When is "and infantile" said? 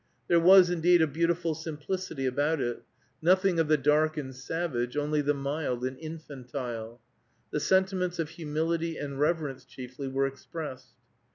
5.85-6.99